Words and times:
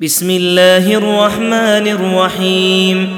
بسم 0.00 0.30
الله 0.30 0.94
الرحمن 0.94 1.88
الرحيم. 1.88 3.08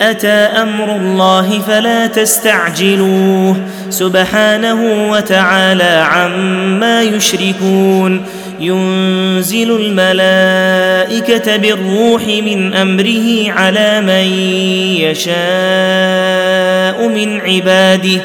أتى 0.00 0.28
أمر 0.28 0.96
الله 0.96 1.60
فلا 1.60 2.06
تستعجلوه. 2.06 3.56
سبحانه 3.90 5.10
وتعالى 5.10 6.06
عما 6.10 7.02
يشركون. 7.02 8.22
ينزل 8.60 9.76
الملائكة 9.76 11.56
بالروح 11.56 12.22
من 12.26 12.74
أمره 12.74 13.52
على 13.52 14.00
من 14.00 14.24
يشاء 15.00 15.38
من 17.08 17.40
عباده. 17.40 18.20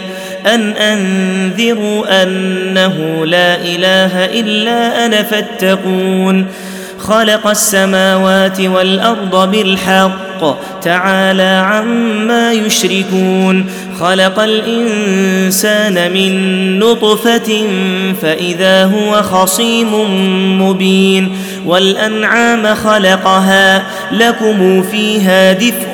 أن 0.45 0.71
أنذروا 0.71 2.23
أنه 2.23 3.25
لا 3.25 3.55
إله 3.55 4.25
إلا 4.25 5.05
أنا 5.05 5.23
فاتقون. 5.23 6.47
خلق 7.07 7.47
السماوات 7.47 8.61
والأرض 8.61 9.51
بالحق 9.51 10.23
تعالى 10.81 11.63
عما 11.65 12.53
يشركون. 12.53 13.65
خلق 13.99 14.39
الإنسان 14.39 16.11
من 16.13 16.33
نطفة 16.79 17.67
فإذا 18.21 18.85
هو 18.85 19.21
خصيم 19.21 19.91
مبين. 20.61 21.37
والأنعام 21.65 22.75
خلقها 22.75 23.83
لكم 24.11 24.83
فيها 24.83 25.53
دفء 25.53 25.91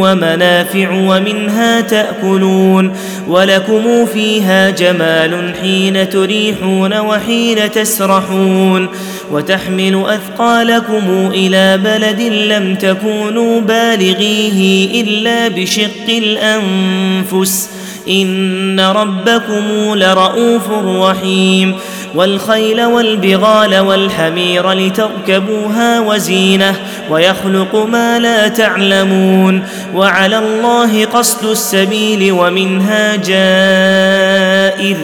ومنافع 0.00 0.90
ومنها 0.90 1.80
تأكلون. 1.80 2.96
ولكم 3.28 4.06
فيها 4.06 4.70
جمال 4.70 5.54
حين 5.62 6.10
تريحون 6.10 6.98
وحين 6.98 7.70
تسرحون. 7.70 8.88
وتحمل 9.32 10.04
أثقالكم 10.06 11.30
إلى 11.34 11.78
بلد 11.78 12.20
لم 12.20 12.74
تكونوا 12.74 13.60
بالغيه 13.60 15.02
إلا 15.02 15.48
بشق 15.48 16.08
الأنفس. 16.08 17.70
إن 18.08 18.80
ربكم 18.80 19.94
لرءوف 19.94 20.70
رحيم. 20.86 21.74
والخيل 22.14 22.84
والبغال 22.84 23.78
والحمير 23.78 24.72
لتركبوها 24.72 26.00
وزينة 26.00 26.74
ويخلق 27.10 27.74
ما 27.74 28.18
لا 28.18 28.48
تعلمون. 28.48 29.62
وعلى 29.94 30.38
الله 30.38 31.04
قصد 31.04 31.50
السبيل 31.50 32.32
ومنها 32.32 33.16
جائر. 33.16 34.96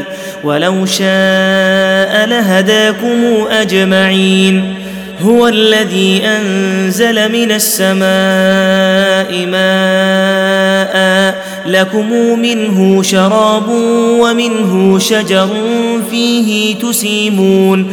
ولو 0.45 0.87
شاء 0.87 2.27
لهداكم 2.27 3.47
أجمعين. 3.51 4.75
هو 5.21 5.49
الذي 5.49 6.23
أنزل 6.25 7.33
من 7.33 7.53
السماء 7.53 9.47
ماء 9.47 11.43
لكم 11.67 12.39
منه 12.39 13.03
شراب 13.03 13.69
ومنه 14.21 14.99
شجر 14.99 15.49
فيه 16.11 16.75
تسيمون. 16.75 17.93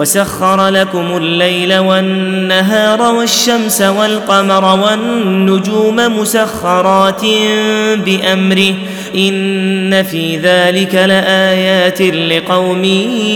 وسخر 0.00 0.68
لكم 0.68 1.16
الليل 1.16 1.78
والنهار 1.78 3.02
والشمس 3.14 3.82
والقمر 3.82 4.80
والنجوم 4.80 5.96
مسخرات 5.96 7.22
بأمره. 7.96 8.74
إن 9.16 10.02
في 10.02 10.36
ذلك 10.36 10.94
لآيات 10.94 12.02
لقوم 12.02 12.84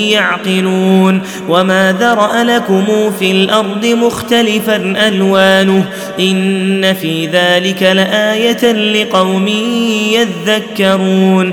يعقلون. 0.09 1.23
وما 1.49 1.97
ذرأ 2.01 2.45
لكم 2.45 2.85
في 3.19 3.31
الأرض 3.31 3.87
مختلفا 3.87 4.77
ألوانه. 5.09 5.85
إن 6.21 6.95
في 6.95 7.27
ذلك 7.27 7.83
لآية 7.83 8.73
لقوم 8.73 9.49
يذكرون. 10.13 11.53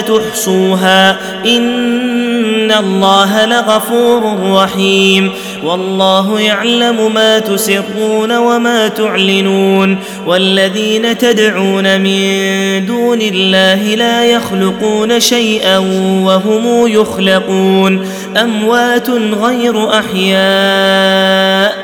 تحصوها. 0.00 1.10
إن 1.46 2.72
الله 2.78 3.46
لغفور 3.46 4.52
رحيم. 4.52 5.32
والله 5.64 6.40
يعلم 6.40 7.14
ما 7.14 7.38
تسرون 7.38 8.36
وما 8.36 8.88
تعلنون. 8.88 9.98
والذين 10.26 11.18
تدعون 11.18 12.00
من 12.00 12.26
دون 12.86 13.18
الله 13.22 13.94
لا 13.94 14.24
يخلقون 14.24 15.20
شيئا 15.20 15.78
وهم 16.24 16.86
يخلقون. 16.86 18.06
أموات 18.36 19.10
غير 19.10 19.98
أحياء. 19.98 21.83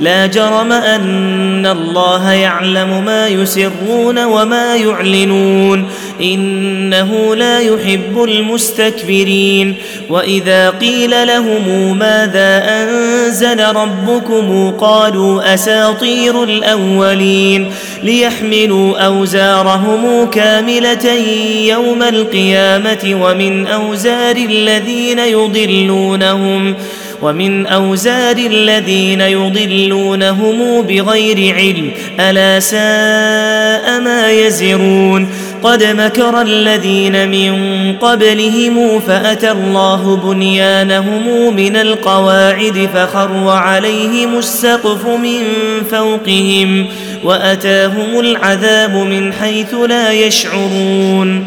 لا 0.00 0.26
جرم 0.26 0.72
أن 0.72 1.66
الله 1.66 2.32
يعلم 2.32 3.04
ما 3.04 3.28
يسرون 3.28 4.24
وما 4.24 4.76
يعلنون. 4.76 5.88
إنه 6.22 7.34
لا 7.34 7.60
يحب 7.60 8.22
المستكبرين. 8.22 9.74
وإذا 10.08 10.70
قيل 10.70 11.26
لهم 11.26 11.98
ماذا 11.98 12.62
أنزل 12.68 13.64
ربكم 13.64 14.70
قالوا 14.70 15.54
أساطير 15.54 16.44
الأولين. 16.44 17.70
ليحملوا 18.02 18.98
أوزارهم 18.98 20.30
كاملة 20.30 21.12
يوم 21.60 22.02
القيامة 22.02 23.18
ومن 23.22 23.66
أوزار 23.66 24.36
الذين 24.36 25.18
يضلونهم. 25.18 26.74
ومن 27.22 27.66
أوزار 27.66 28.36
الذين 28.36 29.20
يضلونهم 29.20 30.82
بغير 30.82 31.54
علم 31.54 31.90
ألا 32.20 32.60
ساء 32.60 34.00
ما 34.00 34.30
يزرون. 34.30 35.28
قد 35.62 35.84
مكر 35.84 36.42
الذين 36.42 37.28
من 37.28 37.52
قبلهم 37.96 39.00
فأتى 39.00 39.50
الله 39.50 40.16
بنيانهم 40.16 41.56
من 41.56 41.76
القواعد 41.76 42.88
فخر 42.94 43.48
عليهم 43.48 44.38
السقف 44.38 45.06
من 45.06 45.42
فوقهم 45.90 46.86
وأتاهم 47.24 48.20
العذاب 48.20 48.96
من 48.96 49.32
حيث 49.32 49.74
لا 49.74 50.12
يشعرون. 50.12 51.46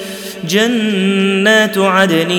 جنات 0.49 1.77
عدن 1.77 2.31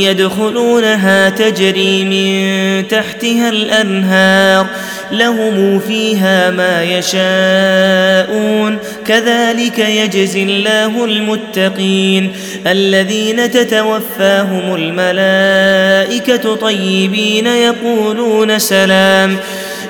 يدخلونها 0.00 1.28
تجري 1.28 2.04
من 2.04 2.88
تحتها 2.88 3.48
الأنهار 3.48 4.66
لهم 5.12 5.78
فيها 5.78 6.50
ما 6.50 6.82
يشاءون. 6.82 8.78
كذلك 9.06 9.78
يجزي 9.78 10.42
الله 10.42 11.04
المتقين. 11.04 12.32
الذين 12.66 13.50
تتوفاهم 13.50 14.74
الملائكة 14.74 16.54
طيبين 16.54 17.46
يقولون 17.46 18.58
سلام. 18.58 19.36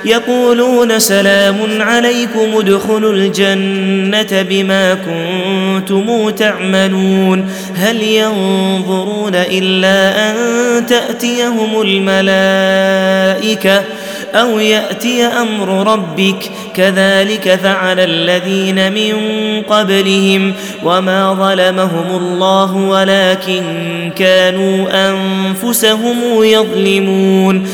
يقولون 0.07 0.99
سلام 0.99 1.81
عليكم 1.81 2.57
ادخلوا 2.57 3.13
الجنة 3.13 4.41
بما 4.41 4.93
كنتم 4.93 6.29
تعملون 6.29 7.49
هل 7.75 8.03
ينظرون 8.03 9.35
إلا 9.35 10.29
أن 10.29 10.85
تأتيهم 10.85 11.81
الملائكة 11.81 13.83
أو 14.35 14.59
يأتي 14.59 15.23
أمر 15.23 15.93
ربك 15.93 16.51
كذلك 16.75 17.59
فعل 17.63 17.99
الذين 17.99 18.93
من 18.93 19.13
قبلهم 19.61 20.53
وما 20.83 21.33
ظلمهم 21.33 22.17
الله 22.17 22.75
ولكن 22.75 23.63
كانوا 24.15 24.87
أنفسهم 25.09 26.43
يظلمون 26.43 27.67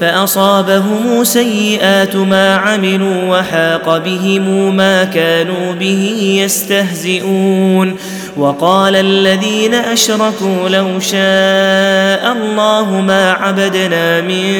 فأصابهم 0.00 1.24
سيئات 1.24 2.16
ما 2.16 2.54
عملوا 2.54 3.38
وحاق 3.38 3.98
بهم 3.98 4.76
ما 4.76 5.04
كانوا 5.04 5.72
به 5.72 6.38
يستهزئون. 6.44 7.96
وقال 8.36 8.96
الذين 8.96 9.74
أشركوا 9.74 10.68
لو 10.68 11.00
شاء 11.00 12.32
الله 12.32 13.00
ما 13.00 13.32
عبدنا 13.32 14.20
من 14.20 14.52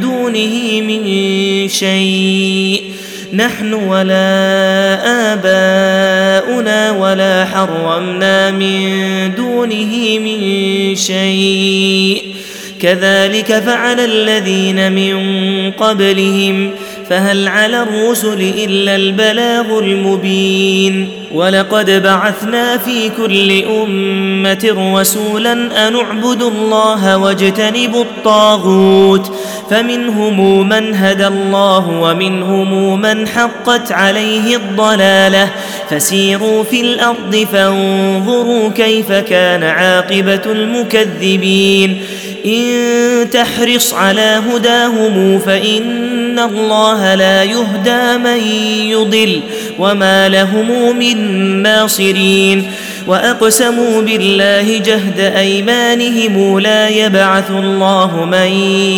دونه 0.00 0.80
من 0.80 1.68
شيء. 1.68 2.82
نحن 3.32 3.74
ولا 3.74 4.98
آباؤنا 5.32 6.90
ولا 6.90 7.44
حرمنا 7.44 8.50
من 8.50 9.34
دونه 9.34 10.18
من 10.18 10.96
شيء. 10.96 12.23
كذلك 12.84 13.52
فعل 13.52 14.00
الذين 14.00 14.92
من 14.92 15.16
قبلهم 15.70 16.70
فهل 17.08 17.48
على 17.48 17.82
الرسل 17.82 18.40
إلا 18.40 18.96
البلاغ 18.96 19.78
المبين 19.78 21.08
ولقد 21.34 22.02
بعثنا 22.02 22.78
في 22.78 23.10
كل 23.16 23.64
أمة 23.64 24.94
رسولا 24.98 25.52
أن 25.88 25.96
اعبدوا 25.96 26.50
الله 26.50 27.16
واجتنبوا 27.16 28.02
الطاغوت. 28.02 29.32
فمنهم 29.70 30.68
من 30.68 30.94
هدى 30.94 31.26
الله 31.26 31.88
ومنهم 31.88 33.00
من 33.00 33.28
حقت 33.28 33.92
عليه 33.92 34.56
الضلالة. 34.56 35.48
فسيروا 35.90 36.62
في 36.62 36.80
الأرض 36.80 37.46
فانظروا 37.52 38.68
كيف 38.68 39.12
كان 39.12 39.62
عاقبة 39.62 40.42
المكذبين. 40.46 42.02
إن 42.46 43.30
تحرص 43.30 43.94
على 43.94 44.40
هداهم 44.52 45.38
فإن 45.38 46.38
الله 46.38 47.14
لا 47.14 47.42
يهدى 47.42 48.18
من 48.18 48.38
يضل. 48.90 49.40
وما 49.78 50.28
لهم 50.28 50.98
من 50.98 51.16
ناصرين 51.62 52.70
واقسموا 53.06 54.02
بالله 54.02 54.78
جهد 54.78 55.20
ايمانهم 55.20 56.58
لا 56.58 56.88
يبعث 56.88 57.50
الله 57.50 58.24
من 58.24 58.48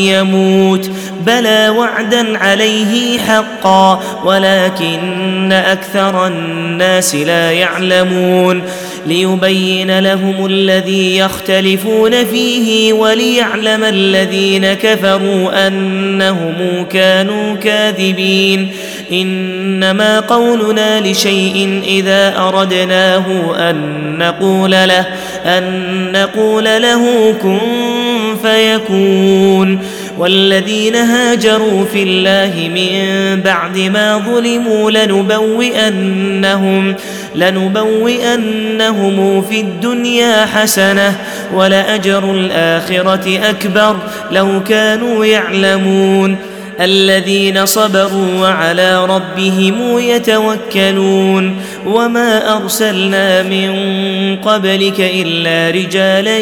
يموت 0.08 0.90
بلى 1.26 1.69
وعدا 1.69 2.38
عليه 2.38 3.19
حقا 3.19 4.02
ولكن 4.25 5.52
أكثر 5.52 6.26
الناس 6.26 7.14
لا 7.14 7.52
يعلمون 7.52 8.62
ليبين 9.06 9.99
لهم 9.99 10.47
الذي 10.47 11.17
يختلفون 11.17 12.25
فيه 12.25 12.93
وليعلم 12.93 13.85
الذين 13.85 14.73
كفروا 14.73 15.67
أنهم 15.67 16.87
كانوا 16.91 17.56
كاذبين. 17.56 18.69
إنما 19.12 20.20
قولنا 20.20 21.00
لشيء 21.00 21.82
إذا 21.87 22.38
أردناه 22.38 23.25
أن 23.70 23.97
نقول 24.19 24.70
له 24.70 25.06
أن 25.44 25.82
نقول 26.12 26.64
له 26.64 27.35
كن 27.43 27.58
فيكون. 28.43 29.79
والذين 30.19 30.94
هاجروا 30.94 31.85
في 31.85 32.03
الله 32.03 32.70
من 32.75 33.41
بعد 33.41 33.79
ما 33.79 34.19
ظلموا 34.19 34.91
لنبوئنهم 34.91 36.94
لنبوئنهم 37.36 39.16
في 39.43 39.60
الدنيا 39.60 40.46
حسنة 40.46 41.19
ولأجر 41.55 42.32
الآخرة 42.32 43.40
أكبر 43.50 43.96
لو 44.32 44.62
كانوا 44.62 45.24
يعلمون 45.24 46.36
الذين 46.81 47.66
صبروا 47.66 48.40
وعلى 48.40 49.06
ربهم 49.06 49.98
يتوكلون 49.98 51.56
وما 51.86 52.56
أرسلنا 52.56 53.43
من 53.43 53.70
قبلك 54.36 55.00
إلا 55.00 55.70
رجالا 55.70 56.38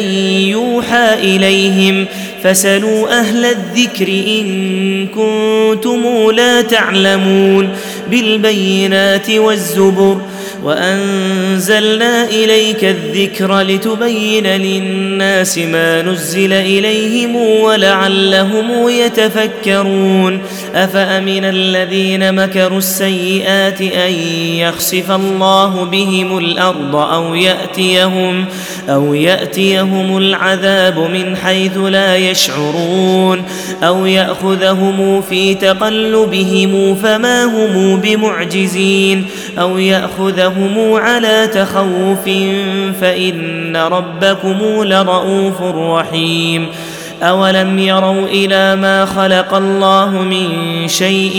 يوحى 0.47 1.13
إليهم 1.13 2.05
فسلوا 2.43 3.19
أهل 3.19 3.45
الذكر 3.45 4.07
إن 4.07 5.07
كنتم 5.07 6.31
لا 6.31 6.61
تعلمون 6.61 7.69
بالبينات 8.11 9.29
والزبر 9.29 10.17
وأنزلنا 10.65 12.25
إليك 12.25 12.83
الذكر 12.83 13.61
لتبين 13.61 14.47
للناس 14.47 15.57
ما 15.57 16.01
نزل 16.01 16.53
إليهم 16.53 17.35
ولعلهم 17.35 18.89
يتفكرون. 18.89 20.41
أفأمن 20.75 21.45
الذين 21.45 22.35
مكروا 22.35 22.77
السيئات 22.77 23.81
أن 23.81 24.13
يخسف 24.57 25.11
الله 25.11 25.83
بهم 25.83 26.37
الأرض 26.37 26.95
أو 26.95 27.35
يأتيهم 27.35 28.45
أو 28.89 29.13
يأتيهم 29.13 30.17
العذاب 30.17 30.99
من 30.99 31.37
حيث 31.37 31.77
لا 31.77 32.17
يشعرون 32.17 33.43
أو 33.83 34.05
يأخذهم 34.05 35.21
في 35.21 35.55
تقلبهم 35.55 36.95
فما 36.95 37.43
هم 37.43 37.97
بمعجزين 37.97 39.25
أو 39.59 39.77
يأخذهم 39.77 40.54
لهم 40.55 40.93
على 40.93 41.47
تخوف 41.47 42.23
فإن 43.01 43.77
ربكم 43.77 44.83
لرؤوف 44.83 45.61
رحيم 45.61 46.67
أولم 47.23 47.79
يروا 47.79 48.27
إلى 48.27 48.75
ما 48.75 49.05
خلق 49.05 49.53
الله 49.53 50.09
من 50.09 50.47
شيء 50.87 51.37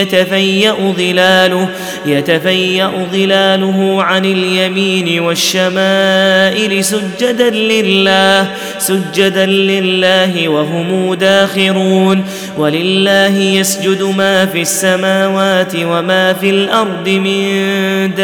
يتفيأ 0.00 0.74
ظلاله 0.98 1.68
يتفيأ 2.06 2.90
ظلاله 3.12 4.02
عن 4.02 4.24
اليمين 4.24 5.20
والشمائل 5.20 6.84
سجدا 6.84 7.50
لله 7.50 8.50
سجدا 8.78 9.46
لله 9.46 10.48
وهم 10.48 11.14
داخرون. 11.14 12.24
ولله 12.58 13.38
يسجد 13.38 14.02
ما 14.02 14.46
في 14.46 14.60
السماوات 14.62 15.72
وما 15.76 16.32
في 16.32 16.50
الأرض 16.50 17.08
من 17.08 18.14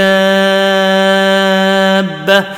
دابة. 2.26 2.57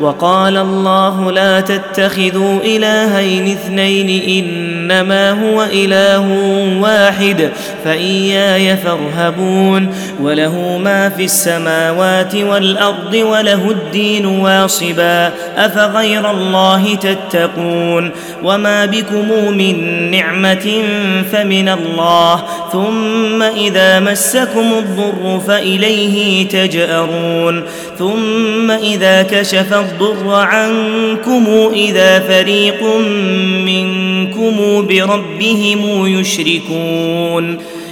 وقال 0.00 0.56
الله 0.56 1.32
لا 1.32 1.60
تتخذوا 1.60 2.60
إلهين 2.60 3.52
اثنين 3.52 4.44
إنما 4.44 5.30
هو 5.30 5.62
إله 5.62 6.28
واحد 6.80 7.50
فإياي 7.84 8.76
فارهبون 8.76 9.94
وله 10.20 10.78
ما 10.78 11.08
في 11.08 11.24
السماوات 11.24 12.34
والأرض 12.34 13.14
وله 13.14 13.70
الدين 13.70 14.26
واصبا 14.26 15.32
أفغير 15.56 16.30
الله 16.30 16.94
تتقون 16.94 18.10
وما 18.42 18.86
بكم 18.86 19.52
من 19.56 20.10
نعمة 20.10 20.82
فمن 21.32 21.68
الله 21.68 22.42
ثم 22.72 23.42
إذا 23.42 24.00
مسكم 24.00 24.72
الضر 24.78 25.40
فإليه 25.46 26.48
تجأرون 26.48 27.64
ثم 27.98 28.70
إذا 28.70 29.22
كشف 29.22 29.87
الضر 29.90 30.34
عنكم 30.34 31.46
إذا 31.74 32.18
فريق 32.18 32.82
منكم 33.64 34.86
بربهم 34.86 36.06
يشركون 36.06 37.58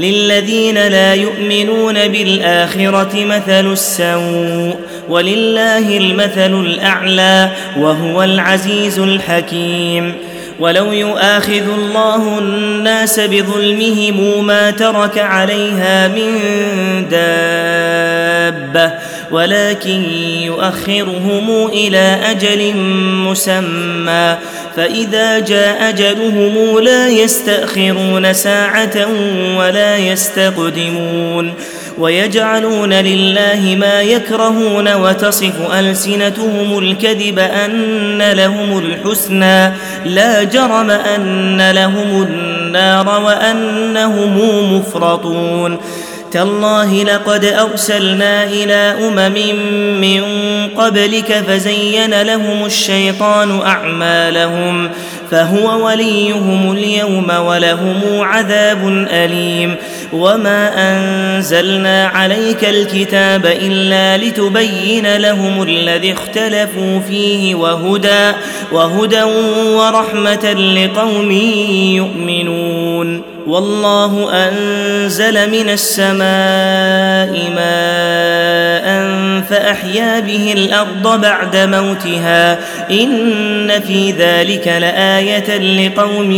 للذين 0.00 0.88
لا 0.88 1.14
يؤمنون 1.14 2.08
بالآخرة 2.08 3.10
مثل 3.14 3.72
السوء 3.72 4.76
ولله 5.08 5.96
المثل 5.96 6.60
الأعلى 6.60 7.50
وهو 7.78 8.22
العزيز 8.22 8.98
الحكيم. 8.98 10.14
ولو 10.60 10.92
يؤاخذ 10.92 11.72
الله 11.78 12.38
الناس 12.38 13.20
بظلمهم 13.20 14.46
ما 14.46 14.70
ترك 14.70 15.18
عليها 15.18 16.08
من 16.08 16.32
دابة 17.10 18.92
ولكن 19.30 20.02
يؤخرهم 20.42 21.66
إلى 21.66 22.18
أجل 22.30 22.76
مسمى. 23.26 24.36
فإذا 24.76 25.38
جاء 25.38 25.88
أجلهم 25.88 26.78
لا 26.78 27.08
يستأخرون 27.08 28.32
ساعة 28.32 29.06
ولا 29.58 29.96
يستقدمون. 29.96 31.54
ويجعلون 31.98 32.92
لله 32.92 33.76
ما 33.80 34.02
يكرهون 34.02 34.94
وتصف 34.94 35.74
ألسنتهم 35.78 36.78
الكذب 36.78 37.38
أن 37.38 38.32
لهم 38.32 38.78
الحسنى. 38.78 39.72
لا 40.04 40.42
جرم 40.42 40.90
أن 40.90 41.70
لهم 41.70 42.22
النار 42.22 43.20
وأنهم 43.24 44.38
مفرطون. 44.76 45.78
تالله 46.36 47.04
لقد 47.04 47.44
أرسلنا 47.44 48.44
إلى 48.44 48.94
أمم 49.08 49.36
من 50.00 50.22
قبلك 50.76 51.32
فزين 51.32 52.22
لهم 52.22 52.66
الشيطان 52.66 53.60
أعمالهم 53.60 54.90
فهو 55.30 55.86
وليهم 55.86 56.72
اليوم 56.72 57.30
ولهم 57.30 58.00
عذاب 58.20 59.06
أليم 59.10 59.74
وما 60.12 60.72
أنزلنا 60.76 62.06
عليك 62.06 62.64
الكتاب 62.64 63.46
إلا 63.46 64.24
لتبين 64.24 65.16
لهم 65.16 65.62
الذي 65.62 66.12
اختلفوا 66.12 67.00
فيه 67.00 67.54
وهدى 67.54 68.32
وهدى 68.72 69.22
ورحمة 69.72 70.52
لقوم 70.52 71.30
يؤمنون. 71.96 73.35
والله 73.46 74.28
أنزل 74.32 75.50
من 75.50 75.70
السماء 75.70 77.50
ماء 77.54 78.86
فأحيا 79.50 80.20
به 80.20 80.52
الأرض 80.56 81.20
بعد 81.20 81.56
موتها. 81.56 82.58
إن 82.90 83.80
في 83.86 84.10
ذلك 84.10 84.68
لآية 84.68 85.58
لقوم 85.58 86.32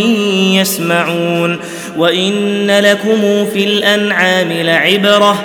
يسمعون. 0.55 1.59
وإن 1.97 2.71
لكم 2.71 3.47
في 3.53 3.65
الأنعام 3.65 4.53
لعبرة 4.53 5.45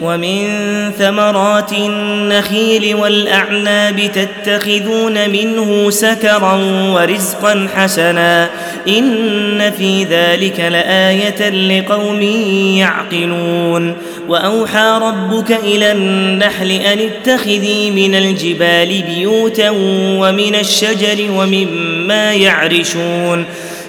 ومن 0.00 0.48
ثمرات 0.98 1.72
النخيل 1.72 2.94
والأعناب 2.94 4.10
تتخذون 4.14 5.30
منه 5.30 5.90
سكرا 5.90 6.54
ورزقا 6.94 7.68
حسنا 7.76 8.50
إن 8.88 9.72
في 9.78 10.04
ذلك 10.04 10.60
لآية 10.60 11.50
لقوم 11.50 12.22
يعقلون. 12.78 13.96
وأوحى 14.28 14.98
ربك 15.02 15.50
إلى 15.50 15.92
النحل 15.92 16.70
أن 16.70 16.98
اتخذي 16.98 17.90
من 17.90 18.14
الجبال 18.14 19.02
بيوتا 19.02 19.70
ومن 20.20 20.54
الشجر 20.54 21.30
ومما 21.30 22.34
يعرشون. 22.34 23.44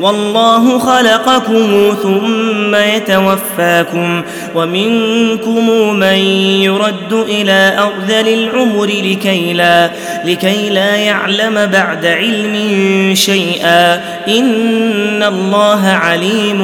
والله 0.00 0.78
خلقكم 0.78 1.94
ثم 2.02 2.74
يتوفاكم 2.74 4.22
ومنكم 4.54 5.94
من 5.94 6.16
يرد 6.62 7.12
إلى 7.12 7.78
أرذل 7.78 8.28
العمر 8.28 8.86
لكي 8.86 9.52
لا 9.52 9.90
لكي 10.24 10.70
لا 10.70 10.96
يعلم 10.96 11.66
بعد 11.66 12.06
علم 12.06 13.14
شيئا 13.14 13.94
إن 14.28 15.22
الله 15.22 15.86
عليم 15.86 16.60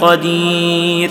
قدير 0.00 1.10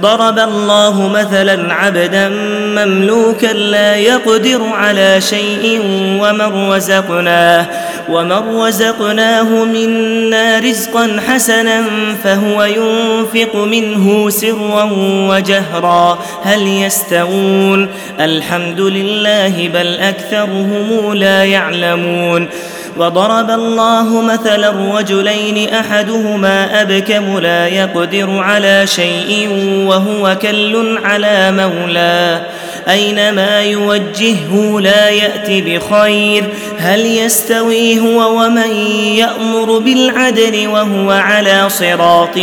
ضرب 0.00 0.38
الله 0.38 1.08
مثلا 1.08 1.74
عبدا 1.74 2.28
مملوكا 2.76 3.46
لا 3.46 3.96
يقدر 3.96 4.62
على 4.72 5.20
شيء 5.20 5.80
ومن 6.20 6.70
رزقناه 6.72 7.66
ومن 8.08 8.60
رزقناه 8.60 9.64
منا 9.64 10.58
رزقا 10.58 11.20
حسنا 11.28 11.84
فهو 12.24 12.62
ينفق 12.62 13.56
منه 13.56 14.30
سرا 14.30 14.90
وجهرا. 15.30 16.18
هل 16.42 16.66
يستوون؟ 16.66 17.88
الحمد 18.20 18.80
لله 18.80 19.68
بل 19.68 19.98
أكثرهم 19.98 21.12
لا 21.12 21.44
يعلمون. 21.44 22.48
وضرب 22.96 23.50
الله 23.50 24.22
مثلا 24.22 24.98
رجلين 24.98 25.68
أحدهما 25.74 26.82
أبكم 26.82 27.38
لا 27.38 27.66
يقدر 27.68 28.38
على 28.38 28.86
شيء 28.86 29.48
وهو 29.86 30.36
كل 30.42 30.98
على 31.04 31.52
مولاه 31.52 32.42
أينما 32.88 33.60
يوجهه 33.62 34.80
لا 34.80 35.08
يأت 35.08 35.50
بخير. 35.50 36.44
هل 36.78 37.06
يستوي 37.06 38.00
هو 38.00 38.42
ومن 38.42 38.70
يأمر 39.16 39.78
بالعدل 39.78 40.68
وهو 40.68 41.10
على 41.10 41.68
صراط 41.68 42.38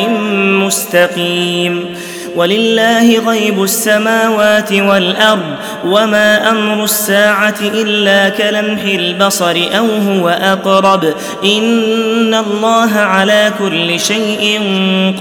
مستقيم؟ 0.65 1.95
ولله 2.37 3.19
غيب 3.19 3.63
السماوات 3.63 4.73
والأرض 4.73 5.55
وما 5.85 6.49
أمر 6.49 6.83
الساعة 6.83 7.55
إلا 7.61 8.29
كلمح 8.29 8.81
البصر 8.81 9.57
أو 9.77 9.85
هو 9.85 10.29
أقرب 10.29 11.03
إن 11.43 12.33
الله 12.33 12.93
على 12.95 13.53
كل 13.59 13.99
شيء 13.99 14.61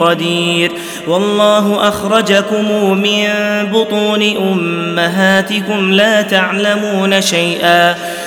قدير 0.00 0.72
والله 1.06 1.88
أخرجكم 1.88 2.92
من 2.92 3.28
بطون 3.72 4.22
أمهاتكم 4.22 5.92
لا 5.92 6.22
تعلمون 6.22 7.20
شيئا 7.20 7.94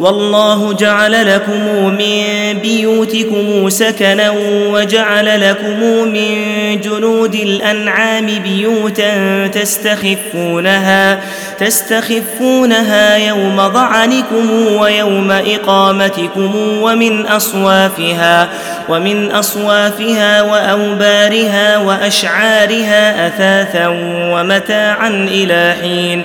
والله 0.00 0.72
جعل 0.72 1.34
لكم 1.34 1.94
من 1.94 2.24
بيوتكم 2.62 3.68
سكنا 3.68 4.34
وجعل 4.70 5.50
لكم 5.50 5.80
من 6.08 6.36
جنود 6.80 7.34
الأنعام 7.34 8.26
بيوتا 8.26 9.46
تستخفونها 9.46 11.20
تستخفونها 11.58 13.16
يوم 13.16 13.56
ظعنكم 13.56 14.66
ويوم 14.76 15.30
إقامتكم 15.30 16.54
ومن 16.56 17.26
أصوافها 17.26 18.48
ومن 18.88 19.30
أصوافها 19.30 20.42
وأوبارها 20.42 21.78
وأشعارها 21.78 23.26
أثاثا 23.26 23.88
ومتاعا 24.32 25.08
إلى 25.08 25.74
حين 25.82 26.24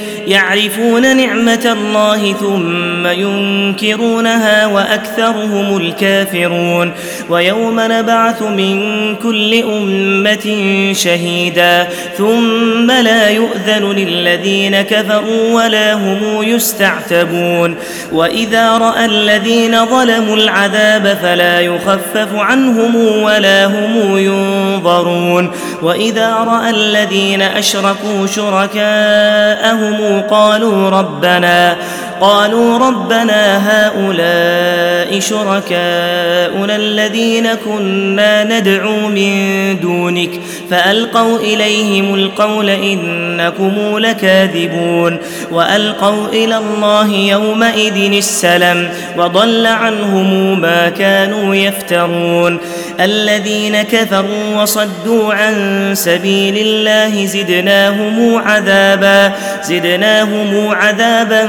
يعرفون 0.27 1.17
نعمة 1.17 1.71
الله 1.71 2.33
ثم 2.33 3.07
ينكرونها 3.07 4.65
وأكثرهم 4.65 5.77
الكافرون. 5.77 6.91
ويوم 7.29 7.79
نبعث 7.79 8.41
من 8.41 9.15
كل 9.15 9.63
أمة 9.63 10.47
شهيدا. 10.93 11.87
ثم 12.17 12.91
لا 12.91 13.29
يؤذن 13.29 13.91
للذين 13.91 14.81
كفروا 14.81 15.53
ولا 15.53 15.93
هم 15.93 16.43
يستعتبون. 16.43 17.75
وإذا 18.11 18.77
رأى 18.77 19.05
الذين 19.05 19.85
ظلموا 19.85 20.35
العذاب 20.35 21.17
فلا 21.21 21.59
يخفف 21.59 22.35
عنهم 22.35 22.95
ولا 22.95 23.65
هم 23.65 24.17
ينظرون. 24.17 25.51
وإذا 25.81 26.33
رأى 26.33 26.69
الذين 26.69 27.41
أشركوا 27.41 28.27
شركاءهم 28.35 30.10
قالوا 30.19 30.89
ربنا 30.89 31.77
قالوا 32.21 32.77
ربنا 32.77 33.57
هؤلاء 33.69 35.19
شركاؤنا 35.19 36.75
الذين 36.75 37.53
كنا 37.53 38.43
ندعو 38.43 39.07
من 39.07 39.79
دونك 39.79 40.29
فألقوا 40.69 41.37
إليهم 41.39 42.15
القول 42.15 42.69
إنكم 42.69 43.97
لكاذبون 43.97 45.17
وألقوا 45.51 46.27
إلى 46.27 46.57
الله 46.57 47.11
يومئذ 47.11 48.13
السلم 48.13 48.89
وضل 49.17 49.67
عنهم 49.67 50.61
ما 50.61 50.89
كانوا 50.89 51.55
يفترون 51.55 52.57
الذين 52.99 53.81
كفروا 53.81 54.61
وصدوا 54.61 55.33
عن 55.33 55.55
سبيل 55.93 56.57
الله 56.57 57.25
زدناهم 57.25 58.35
عذابا 58.35 59.33
زدناهم 59.63 60.67
عذابا 60.71 61.47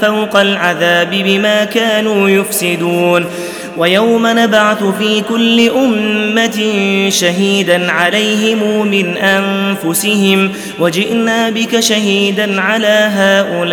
فوق 0.00 0.11
العذاب 0.36 1.10
بما 1.10 1.64
كانوا 1.64 2.28
يفسدون. 2.28 3.26
ويوم 3.76 4.26
نبعث 4.26 4.84
في 4.98 5.20
كل 5.20 5.70
أمة 5.70 6.60
شهيدا 7.08 7.92
عليهم 7.92 8.86
من 8.86 9.16
أنفسهم 9.16 10.52
وجئنا 10.78 11.50
بك 11.50 11.80
شهيدا 11.80 12.60
على 12.60 13.10
هؤلاء. 13.12 13.72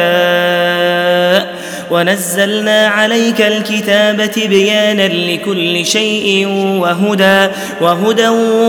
ونزلنا 1.91 2.87
عليك 2.87 3.41
الكتاب 3.41 4.31
تبيانا 4.31 5.07
لكل 5.07 5.85
شيء 5.85 6.47
وهدى 6.79 7.53
وهدى 7.81 8.27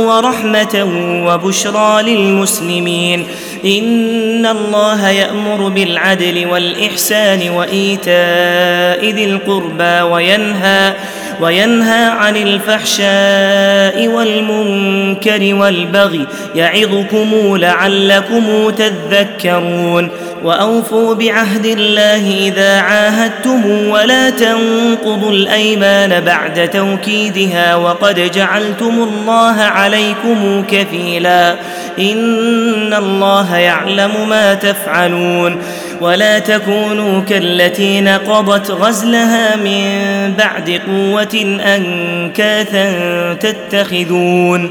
ورحمة 0.08 0.84
وبشرى 1.26 2.02
للمسلمين. 2.02 3.26
إن 3.64 4.46
الله 4.46 5.08
يأمر 5.08 5.68
بالعدل 5.68 6.46
والإحسان 6.46 7.50
وإيتاء 7.50 9.10
ذي 9.10 9.24
القربى 9.24 10.00
وينهى 10.00 10.94
وينهى 11.40 12.04
عن 12.04 12.36
الفحشاء 12.36 14.08
والمنكر 14.08 15.54
والبغي. 15.54 16.26
يعظكم 16.54 17.56
لعلكم 17.56 18.70
تذكرون. 18.70 20.10
وأوفوا 20.44 21.14
بعهد 21.14 21.66
الله 21.66 22.48
إذا 22.48 22.80
عاهدتم 22.80 23.88
ولا 23.88 24.30
تنقضوا 24.30 25.32
الأيمان 25.32 26.24
بعد 26.24 26.70
توكيدها 26.70 27.76
وقد 27.76 28.32
جعلتم 28.32 29.02
الله 29.02 29.60
عليكم 29.60 30.64
كفيلا 30.70 31.56
إن 31.98 32.94
الله 32.94 33.56
يعلم 33.56 34.28
ما 34.28 34.54
تفعلون 34.54 35.58
ولا 36.00 36.38
تكونوا 36.38 37.20
كالتي 37.20 38.00
نقضت 38.00 38.70
غزلها 38.70 39.56
من 39.56 39.90
بعد 40.38 40.80
قوة 40.86 41.58
أنكاثا 41.76 42.92
تتخذون 43.34 44.70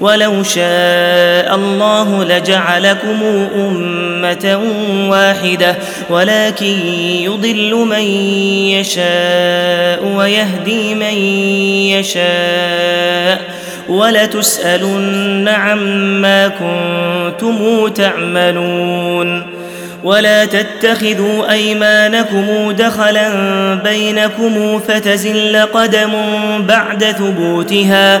ولو 0.00 0.42
شاء 0.42 1.54
الله 1.54 2.24
لجعلكم 2.24 3.22
أمة 3.56 4.60
واحدة 5.10 5.76
ولكن 6.10 6.86
يضل 7.20 7.74
من 7.74 8.04
يشاء 8.74 10.04
ويهدي 10.16 10.94
من 10.94 11.14
يشاء 11.94 13.40
ولتسألن 13.88 15.48
عما 15.48 16.48
كنتم 16.48 17.88
تعملون 17.88 19.54
ولا 20.04 20.44
تتخذوا 20.44 21.52
أيمانكم 21.52 22.70
دخلا 22.70 23.28
بينكم 23.74 24.80
فتزل 24.88 25.56
قدم 25.56 26.12
بعد 26.60 27.04
ثبوتها 27.04 28.20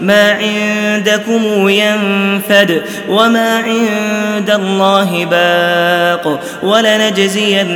ما 0.00 0.32
عندكم 0.32 1.68
ينفد 1.68 2.82
وما 3.08 3.56
عند 3.58 4.50
الله 4.50 5.24
باق 5.24 6.40
ولنجزين 6.62 7.66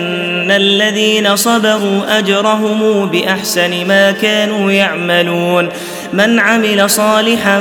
الذين 0.50 1.36
صبروا 1.36 2.18
أجرهم 2.18 3.06
بأحسن 3.06 3.86
ما 3.88 4.10
كانوا 4.10 4.72
يعملون 4.72 5.68
من 6.12 6.38
عمل 6.38 6.90
صالحا 6.90 7.60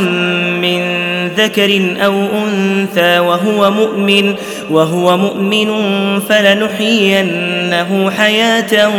من 0.61 1.07
ذكر 1.37 1.95
أو 2.05 2.25
أنثى 2.45 3.19
وهو 3.19 3.71
مؤمن 3.71 4.35
وهو 4.69 5.17
مؤمن 5.17 5.69
فلنحيينه 6.19 8.11
حياة 8.17 8.91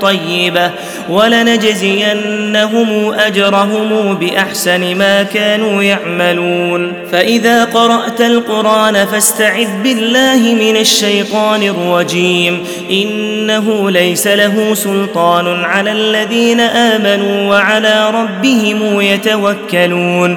طيبة 0.00 0.70
ولنجزينهم 1.08 3.14
أجرهم 3.14 4.14
بأحسن 4.14 4.96
ما 4.96 5.22
كانوا 5.22 5.82
يعملون. 5.82 6.92
فإذا 7.12 7.64
قرأت 7.64 8.20
القرآن 8.20 9.06
فاستعذ 9.06 9.82
بالله 9.82 10.56
من 10.60 10.76
الشيطان 10.76 11.62
الرجيم. 11.62 12.64
إنه 12.90 13.90
ليس 13.90 14.26
له 14.26 14.74
سلطان 14.74 15.64
على 15.64 15.92
الذين 15.92 16.60
آمنوا 16.60 17.50
وعلى 17.50 18.10
ربهم 18.10 19.00
يتوكلون. 19.00 20.36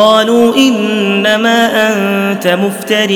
قالوا 0.00 0.56
إنما 0.56 1.88
أنت 1.88 2.46
مفتر 2.46 3.06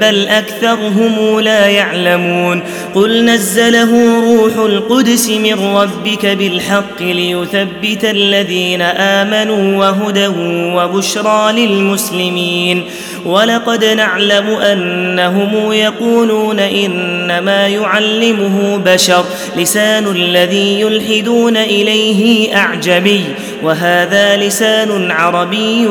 بل 0.00 0.28
أكثرهم 0.28 1.40
لا 1.40 1.66
يعلمون. 1.66 2.62
قل 2.94 3.24
نزله 3.24 4.20
روح 4.20 4.64
القدس 4.64 5.30
من 5.30 5.76
ربك 5.76 6.26
بالحق 6.26 7.02
ليثبت 7.02 8.04
الذين 8.04 8.82
آمنوا 8.82 9.78
وهدى 9.78 10.26
وبشرى 10.76 11.52
للمسلمين. 11.52 12.84
ولقد 13.24 13.84
نعلم 13.84 14.48
أنهم 14.48 15.72
يقولون 15.72 16.60
إنما 16.60 17.66
يعلمه 17.66 18.76
بشر 18.76 19.24
لسان 19.56 20.06
الذي 20.06 20.80
يلحدون 20.80 21.56
إليه 21.56 22.56
أعجمي. 22.56 23.24
وهذا 23.62 24.36
لسان 24.36 25.10
عربي 25.10 25.86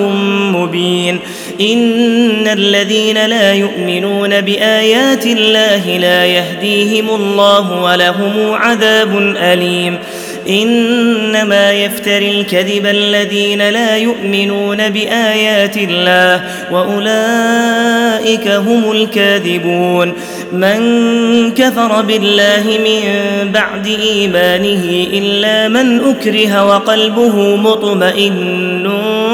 مبين. 0.56 1.20
إن 1.62 2.48
الذين 2.48 3.26
لا 3.26 3.54
يؤمنون 3.54 4.42
بآيات 4.42 5.26
الله 5.26 5.98
لا 5.98 6.26
يهديهم 6.26 7.10
الله 7.10 7.84
ولهم 7.84 8.54
عذاب 8.54 9.36
أليم. 9.38 9.98
إنما 10.50 11.72
يفتري 11.72 12.32
الكذب 12.32 12.86
الذين 12.86 13.70
لا 13.70 13.98
يؤمنون 13.98 14.90
بآيات 14.90 15.78
الله 15.78 16.44
وأولئك 16.72 18.48
هم 18.48 18.92
الكاذبون. 18.92 20.14
من 20.54 21.52
كفر 21.52 22.02
بالله 22.02 22.64
من 22.64 23.02
بعد 23.52 23.88
إيمانه 23.88 25.08
إلا 25.14 25.68
من 25.68 26.00
أكره 26.00 26.66
وقلبه 26.66 27.56
مطمئن 27.56 28.88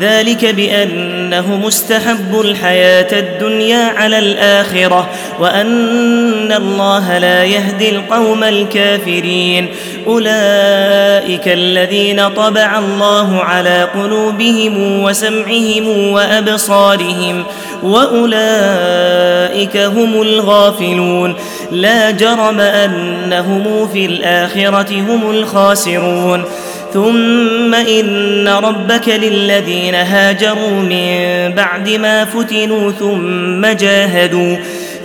ذلك 0.00 0.44
بأنه 0.44 1.56
مستحب 1.56 2.40
الحياة 2.40 3.20
الدنيا 3.20 3.92
على 3.96 4.18
الآخرة 4.18 5.10
وأن 5.40 6.52
الله 6.52 7.18
لا 7.18 7.44
يهدي 7.44 7.90
القوم 7.90 8.44
الكافرين. 8.44 9.68
أولئك 10.06 11.48
الذين 11.48 12.28
طبع 12.28 12.78
الله 12.78 13.40
على 13.42 13.82
قلوبهم 13.82 15.02
وسمعهم 15.02 16.12
وأبصارهم 16.12 17.44
وأولئك 17.82 19.76
هم 19.76 20.22
الغافلون. 20.22 21.34
لا 21.70 22.10
جرم 22.10 22.60
أنهم 22.60 23.88
في 23.92 24.06
الآخرة 24.06 25.00
هم 25.00 25.30
الخاسرون. 25.30 26.44
ثم 26.92 27.74
إن 27.74 28.48
ربك 28.48 29.08
للذين 29.08 29.94
هاجروا 29.94 30.80
من 30.80 31.08
بعد 31.54 31.88
ما 31.90 32.24
فتنوا 32.24 32.90
ثم 32.90 33.66
جاهدوا 33.66 34.56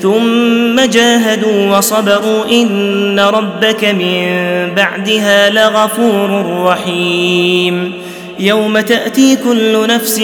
ثم 0.02 0.86
جاهدوا 0.86 1.78
وصبروا 1.78 2.46
إن 2.52 3.20
ربك 3.20 3.84
من 3.86 4.26
بعدها 4.76 5.50
لغفور 5.50 6.46
رحيم. 6.66 7.94
يوم 8.42 8.80
تأتي 8.80 9.36
كل 9.36 9.88
نفس 9.88 10.22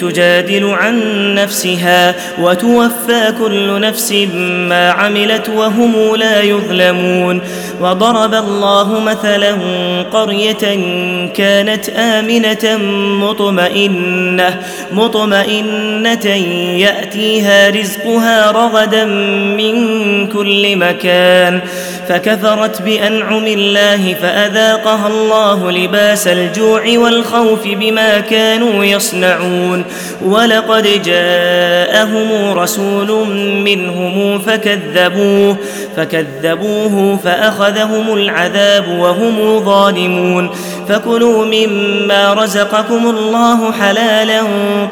تجادل 0.00 0.70
عن 0.70 1.00
نفسها 1.34 2.14
وتوفى 2.38 3.34
كل 3.38 3.80
نفس 3.80 4.12
ما 4.68 4.90
عملت 4.90 5.48
وهم 5.48 6.16
لا 6.16 6.42
يظلمون 6.42 7.40
وضرب 7.80 8.34
الله 8.34 9.00
مثلا 9.00 9.52
قرية 10.12 10.78
كانت 11.34 11.88
آمنة 11.88 12.76
مطمئنة 13.24 14.60
مطمئنة 14.92 16.26
يأتيها 16.78 17.70
رزقها 17.70 18.50
رغدا 18.50 19.04
من 19.04 19.74
كل 20.26 20.76
مكان 20.76 21.60
فكفرت 22.08 22.82
بأنعم 22.82 23.46
الله 23.46 24.14
فأذاقها 24.14 25.08
الله 25.08 25.70
لباس 25.70 26.28
الجوع 26.28 26.82
والخوف 26.98 27.60
بما 27.64 28.20
كانوا 28.20 28.84
يصنعون. 28.84 29.84
ولقد 30.24 31.02
جاءهم 31.04 32.58
رسول 32.58 33.28
منهم 33.64 34.38
فكذبوه 34.38 35.56
فكذبوه 35.96 37.18
فأخذهم 37.24 38.14
العذاب 38.14 38.88
وهم 38.88 39.64
ظالمون. 39.64 40.50
فكلوا 40.88 41.44
مما 41.44 42.34
رزقكم 42.34 43.06
الله 43.06 43.72
حلالا 43.72 44.42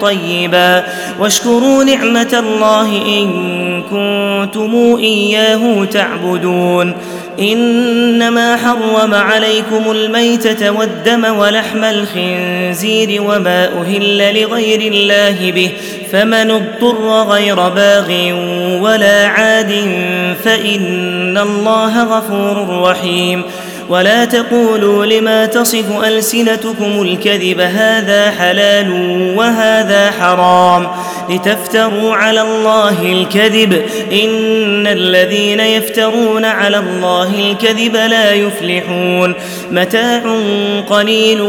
طيبا. 0.00 0.84
واشكروا 1.18 1.84
نعمة 1.84 2.38
الله 2.38 2.88
إن 3.06 3.82
كنتم 3.82 4.96
إياه 4.98 5.84
تعبدون. 5.84 6.94
إنما 7.38 8.56
حرم 8.56 9.14
عليكم 9.14 9.90
الميتة 9.90 10.70
والدم 10.70 11.38
ولحم 11.38 11.84
الخنزير 11.84 13.22
وما 13.22 13.64
أهل 13.80 14.40
لغير 14.42 14.92
الله 14.92 15.52
به 15.52 15.70
فمن 16.12 16.50
اضطر 16.50 17.22
غير 17.22 17.68
باغ 17.68 18.12
ولا 18.80 19.26
عاد 19.26 19.72
فإن 20.44 21.38
الله 21.38 22.04
غفور 22.04 22.82
رحيم. 22.90 23.42
ولا 23.88 24.24
تقولوا 24.24 25.06
لما 25.06 25.46
تصف 25.46 26.04
ألسنتكم 26.04 27.02
الكذب 27.02 27.60
هذا 27.60 28.30
حلال 28.30 28.90
وهذا 29.36 30.10
حرام. 30.10 30.86
لتفتروا 31.30 32.14
على 32.14 32.40
الله 32.40 33.02
الكذب. 33.02 33.82
إن 34.12 34.86
الذين 34.86 35.60
يفترون 35.60 36.44
على 36.44 36.78
الله 36.78 37.34
الكذب 37.50 37.96
لا 37.96 38.32
يفلحون. 38.32 39.34
متاع 39.70 40.22
قليل 40.90 41.40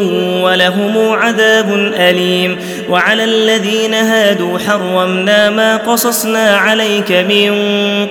ولهم 0.42 1.10
عذاب 1.10 1.92
أليم. 1.96 2.58
وعلى 2.90 3.24
الذين 3.24 3.94
هادوا 3.94 4.60
حرمنا 4.60 5.50
ما 5.50 5.78
قصصنا 5.78 6.58
عليك 6.58 7.12
من 7.12 7.54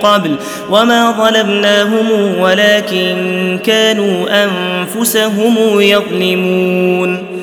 قبل 0.02 0.36
وما 0.70 1.10
ظلمناهم 1.10 2.38
ولكن 2.38 3.58
كانوا 3.64 4.44
أنفسهم 4.44 5.80
يظلمون. 5.80 7.42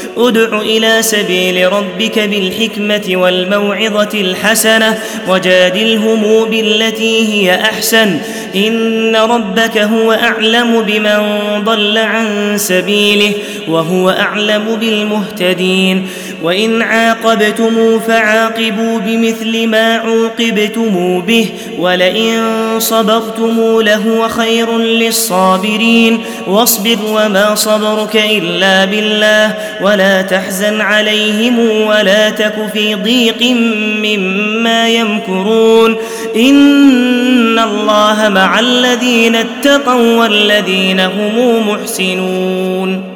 ادع 0.17 0.61
إلى 0.61 1.01
سبيل 1.01 1.73
ربك 1.73 2.19
بالحكمة 2.19 3.03
والموعظة 3.09 4.09
الحسنة 4.13 4.97
وجادلهم 5.27 6.45
بالتي 6.49 7.33
هي 7.33 7.55
أحسن. 7.55 8.17
إن 8.55 9.15
ربك 9.15 9.77
هو 9.77 10.11
أعلم 10.11 10.81
بمن 10.81 11.19
ضل 11.63 11.97
عن 11.97 12.53
سبيله 12.57 13.33
وهو 13.67 14.09
أعلم 14.09 14.75
بالمهتدين. 14.75 16.07
وإن 16.43 16.81
عاقبتم 16.81 17.99
فعاقبوا 17.99 18.99
بمثل 18.99 19.67
ما 19.67 19.95
عوقبتم 19.95 21.21
به 21.21 21.49
ولئن 21.79 22.39
صبرتم 22.77 23.81
لهو 23.81 24.27
خير 24.27 24.77
للصابرين. 24.77 26.23
واصبر 26.47 26.97
وما 27.07 27.55
صبرك 27.55 28.15
إلا 28.15 28.85
بالله 28.85 29.55
ولا 29.81 30.21
تحزن 30.21 30.81
عليهم 30.81 31.59
ولا 31.87 32.29
تك 32.29 32.53
في 32.73 32.95
ضيق 32.95 33.55
مما 34.03 34.89
يمكرون. 34.89 35.97
إن 36.35 37.59
الله 37.59 38.29
مع 38.29 38.59
الذين 38.59 39.35
اتقوا 39.35 40.19
والذين 40.19 40.99
هم 40.99 41.69
محسنون. 41.69 43.10